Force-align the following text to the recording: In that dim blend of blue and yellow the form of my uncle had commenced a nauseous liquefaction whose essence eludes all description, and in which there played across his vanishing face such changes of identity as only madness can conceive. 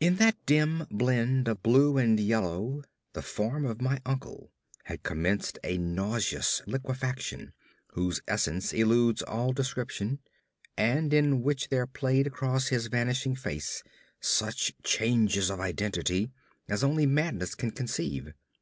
In 0.00 0.16
that 0.16 0.34
dim 0.46 0.86
blend 0.90 1.46
of 1.46 1.62
blue 1.62 1.98
and 1.98 2.18
yellow 2.18 2.84
the 3.12 3.20
form 3.20 3.66
of 3.66 3.82
my 3.82 4.00
uncle 4.06 4.50
had 4.84 5.02
commenced 5.02 5.58
a 5.62 5.76
nauseous 5.76 6.62
liquefaction 6.64 7.52
whose 7.88 8.22
essence 8.26 8.72
eludes 8.72 9.20
all 9.20 9.52
description, 9.52 10.20
and 10.78 11.12
in 11.12 11.42
which 11.42 11.68
there 11.68 11.86
played 11.86 12.26
across 12.26 12.68
his 12.68 12.86
vanishing 12.86 13.36
face 13.36 13.82
such 14.22 14.72
changes 14.84 15.50
of 15.50 15.60
identity 15.60 16.30
as 16.66 16.82
only 16.82 17.04
madness 17.04 17.54
can 17.54 17.70
conceive. 17.70 18.32